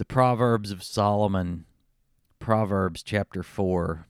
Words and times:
The 0.00 0.06
Proverbs 0.06 0.70
of 0.70 0.82
Solomon, 0.82 1.66
Proverbs 2.38 3.02
chapter 3.02 3.42
4. 3.42 4.06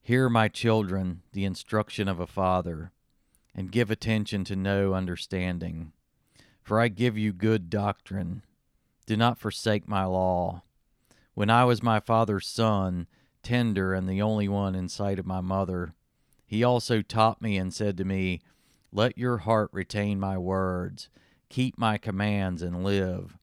Hear, 0.00 0.30
my 0.30 0.48
children, 0.48 1.20
the 1.32 1.44
instruction 1.44 2.08
of 2.08 2.18
a 2.18 2.26
father, 2.26 2.92
and 3.54 3.70
give 3.70 3.90
attention 3.90 4.42
to 4.44 4.56
know 4.56 4.94
understanding. 4.94 5.92
For 6.62 6.80
I 6.80 6.88
give 6.88 7.18
you 7.18 7.34
good 7.34 7.68
doctrine. 7.68 8.42
Do 9.04 9.18
not 9.18 9.38
forsake 9.38 9.86
my 9.86 10.06
law. 10.06 10.62
When 11.34 11.50
I 11.50 11.66
was 11.66 11.82
my 11.82 12.00
father's 12.00 12.46
son, 12.46 13.06
tender 13.42 13.92
and 13.92 14.08
the 14.08 14.22
only 14.22 14.48
one 14.48 14.74
in 14.74 14.88
sight 14.88 15.18
of 15.18 15.26
my 15.26 15.42
mother, 15.42 15.92
he 16.46 16.64
also 16.64 17.02
taught 17.02 17.42
me 17.42 17.58
and 17.58 17.70
said 17.70 17.98
to 17.98 18.06
me, 18.06 18.40
Let 18.90 19.18
your 19.18 19.36
heart 19.36 19.68
retain 19.74 20.18
my 20.18 20.38
words, 20.38 21.10
keep 21.50 21.76
my 21.76 21.98
commands 21.98 22.62
and 22.62 22.82
live 22.82 23.36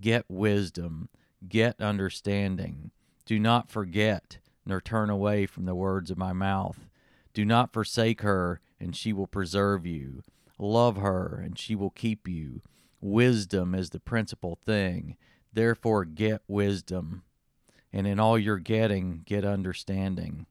Get 0.00 0.24
wisdom, 0.28 1.08
get 1.48 1.80
understanding. 1.80 2.90
Do 3.26 3.38
not 3.38 3.70
forget, 3.70 4.38
nor 4.66 4.80
turn 4.80 5.10
away 5.10 5.46
from 5.46 5.66
the 5.66 5.74
words 5.74 6.10
of 6.10 6.18
my 6.18 6.32
mouth. 6.32 6.88
Do 7.32 7.44
not 7.44 7.72
forsake 7.72 8.22
her, 8.22 8.60
and 8.78 8.94
she 8.94 9.12
will 9.12 9.26
preserve 9.26 9.86
you. 9.86 10.22
Love 10.58 10.96
her, 10.96 11.40
and 11.44 11.58
she 11.58 11.74
will 11.74 11.90
keep 11.90 12.28
you. 12.28 12.62
Wisdom 13.00 13.74
is 13.74 13.90
the 13.90 14.00
principal 14.00 14.58
thing. 14.64 15.16
Therefore, 15.52 16.04
get 16.04 16.42
wisdom. 16.48 17.22
And 17.92 18.06
in 18.06 18.18
all 18.18 18.38
your 18.38 18.58
getting, 18.58 19.22
get 19.24 19.44
understanding. 19.44 20.46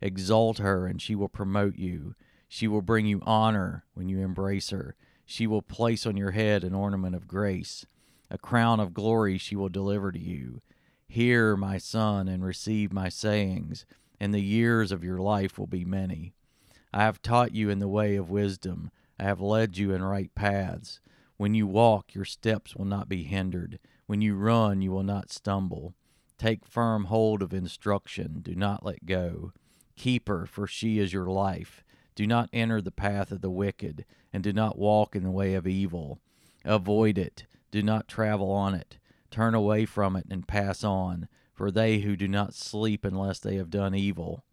Exalt 0.00 0.58
her, 0.58 0.86
and 0.86 1.00
she 1.00 1.14
will 1.14 1.28
promote 1.28 1.76
you. 1.76 2.14
She 2.48 2.66
will 2.66 2.82
bring 2.82 3.06
you 3.06 3.20
honor 3.24 3.84
when 3.94 4.08
you 4.08 4.20
embrace 4.20 4.70
her. 4.70 4.96
She 5.24 5.46
will 5.46 5.62
place 5.62 6.06
on 6.06 6.16
your 6.16 6.32
head 6.32 6.64
an 6.64 6.74
ornament 6.74 7.14
of 7.14 7.28
grace. 7.28 7.86
A 8.32 8.38
crown 8.38 8.80
of 8.80 8.94
glory 8.94 9.36
she 9.36 9.54
will 9.54 9.68
deliver 9.68 10.10
to 10.10 10.18
you. 10.18 10.62
Hear, 11.06 11.54
my 11.54 11.76
son, 11.76 12.28
and 12.28 12.42
receive 12.42 12.90
my 12.90 13.10
sayings, 13.10 13.84
and 14.18 14.32
the 14.32 14.40
years 14.40 14.90
of 14.90 15.04
your 15.04 15.18
life 15.18 15.58
will 15.58 15.66
be 15.66 15.84
many. 15.84 16.32
I 16.94 17.02
have 17.02 17.20
taught 17.20 17.54
you 17.54 17.68
in 17.68 17.78
the 17.78 17.88
way 17.88 18.16
of 18.16 18.30
wisdom. 18.30 18.90
I 19.20 19.24
have 19.24 19.42
led 19.42 19.76
you 19.76 19.92
in 19.92 20.02
right 20.02 20.34
paths. 20.34 20.98
When 21.36 21.54
you 21.54 21.66
walk, 21.66 22.14
your 22.14 22.24
steps 22.24 22.74
will 22.74 22.86
not 22.86 23.06
be 23.06 23.24
hindered. 23.24 23.78
When 24.06 24.22
you 24.22 24.34
run, 24.34 24.80
you 24.80 24.92
will 24.92 25.02
not 25.02 25.30
stumble. 25.30 25.92
Take 26.38 26.64
firm 26.64 27.04
hold 27.04 27.42
of 27.42 27.52
instruction. 27.52 28.40
Do 28.40 28.54
not 28.54 28.82
let 28.82 29.04
go. 29.04 29.52
Keep 29.94 30.28
her, 30.28 30.46
for 30.46 30.66
she 30.66 30.98
is 30.98 31.12
your 31.12 31.26
life. 31.26 31.84
Do 32.14 32.26
not 32.26 32.48
enter 32.50 32.80
the 32.80 32.90
path 32.90 33.30
of 33.30 33.42
the 33.42 33.50
wicked, 33.50 34.06
and 34.32 34.42
do 34.42 34.54
not 34.54 34.78
walk 34.78 35.14
in 35.14 35.22
the 35.22 35.30
way 35.30 35.52
of 35.52 35.66
evil. 35.66 36.18
Avoid 36.64 37.18
it 37.18 37.44
do 37.72 37.82
not 37.82 38.06
travel 38.06 38.52
on 38.52 38.74
it. 38.74 38.98
Turn 39.32 39.54
away 39.54 39.86
from 39.86 40.14
it 40.14 40.26
and 40.30 40.46
pass 40.46 40.84
on, 40.84 41.26
for 41.54 41.70
they 41.70 42.00
who 42.00 42.16
do 42.16 42.28
not 42.28 42.54
sleep 42.54 43.04
unless 43.04 43.40
they 43.40 43.56
have 43.56 43.70
done 43.70 43.94
evil, 43.94 44.44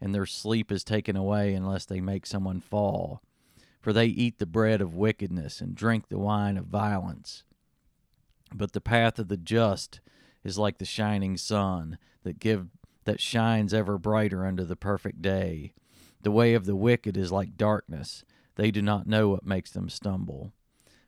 and 0.00 0.14
their 0.14 0.26
sleep 0.26 0.70
is 0.70 0.84
taken 0.84 1.16
away 1.16 1.54
unless 1.54 1.86
they 1.86 2.00
make 2.00 2.26
someone 2.26 2.60
fall. 2.60 3.22
For 3.80 3.92
they 3.92 4.06
eat 4.06 4.38
the 4.38 4.46
bread 4.46 4.80
of 4.80 4.94
wickedness 4.94 5.60
and 5.60 5.74
drink 5.74 6.08
the 6.08 6.18
wine 6.18 6.58
of 6.58 6.66
violence. 6.66 7.42
But 8.54 8.72
the 8.72 8.80
path 8.80 9.18
of 9.18 9.28
the 9.28 9.36
just 9.36 10.00
is 10.44 10.58
like 10.58 10.78
the 10.78 10.84
shining 10.84 11.36
sun 11.36 11.98
that 12.22 12.38
give 12.38 12.68
that 13.04 13.20
shines 13.20 13.72
ever 13.72 13.96
brighter 13.96 14.44
under 14.44 14.64
the 14.64 14.76
perfect 14.76 15.22
day. 15.22 15.72
The 16.20 16.30
way 16.30 16.52
of 16.52 16.66
the 16.66 16.76
wicked 16.76 17.16
is 17.16 17.32
like 17.32 17.56
darkness; 17.56 18.24
they 18.56 18.70
do 18.70 18.82
not 18.82 19.06
know 19.06 19.30
what 19.30 19.46
makes 19.46 19.70
them 19.70 19.88
stumble. 19.88 20.52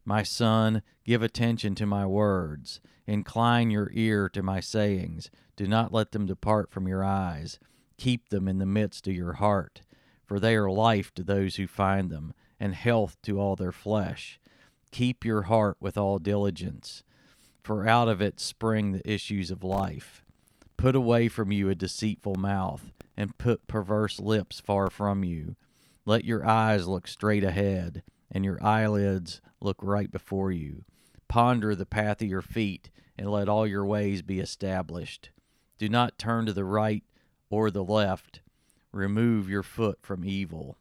My 0.05 0.23
son, 0.23 0.83
give 1.05 1.23
attention 1.23 1.75
to 1.77 1.87
my 1.87 2.07
words. 2.07 2.81
Incline 3.07 3.71
your 3.71 3.91
ear 3.93 4.29
to 4.31 4.43
my 4.43 4.61
sayings. 4.61 5.31
Do 5.57 5.67
not 5.67 5.93
let 5.93 6.13
them 6.13 6.27
depart 6.27 6.71
from 6.71 6.89
your 6.89 7.05
eyes. 7.05 7.59
Keep 7.99 8.31
them 8.31 8.49
in 8.49 8.59
the 8.59 8.67
midst 8.67 9.07
of 9.07 9.15
your 9.15 9.35
heart, 9.35 9.83
for 10.25 10.41
they 10.41 10.57
are 10.57 10.71
life 10.71 11.13
to 11.15 11.23
those 11.23 11.57
who 11.57 11.67
find 11.67 12.11
them, 12.11 12.33
and 12.59 12.75
health 12.75 13.19
to 13.23 13.39
all 13.39 13.57
their 13.57 13.73
flesh. 13.73 14.41
Keep 14.91 15.25
your 15.25 15.43
heart 15.43 15.77
with 15.81 15.99
all 15.99 16.19
diligence, 16.19 17.03
for 17.63 17.87
out 17.87 18.09
of 18.09 18.23
it 18.23 18.41
spring 18.41 18.93
the 18.93 19.11
issues 19.11 19.51
of 19.51 19.63
life. 19.63 20.25
Put 20.79 20.97
away 20.97 21.29
from 21.29 21.53
you 21.53 21.69
a 21.69 21.75
deceitful 21.75 22.37
mouth, 22.37 22.91
and 23.17 23.37
put 23.37 23.69
perverse 23.69 24.19
lips 24.19 24.61
far 24.61 24.89
from 24.89 25.25
you. 25.25 25.57
Let 26.07 26.25
your 26.25 26.47
eyes 26.47 26.89
look 26.89 27.07
straight 27.07 27.45
ahead 27.45 28.03
and 28.31 28.45
your 28.45 28.63
eyelids 28.63 29.41
look 29.61 29.79
right 29.83 30.11
before 30.11 30.53
you. 30.53 30.85
Ponder 31.29 31.75
the 31.75 31.87
path 31.87 32.23
of 32.23 32.29
your 32.29 32.43
feet, 32.43 32.91
and 33.17 33.31
let 33.31 33.49
all 33.49 33.67
your 33.67 33.85
ways 33.85 34.23
be 34.23 34.41
established. 34.41 35.31
Do 35.79 35.89
not 35.89 36.19
turn 36.19 36.47
to 36.47 36.53
the 36.53 36.65
right 36.65 37.05
or 37.51 37.71
the 37.71 37.85
left. 37.85 38.41
Remove 38.93 39.49
your 39.49 39.63
foot 39.63 39.99
from 40.03 40.25
evil. 40.25 40.77